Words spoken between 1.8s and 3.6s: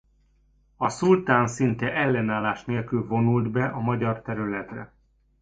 ellenállás nélkül vonult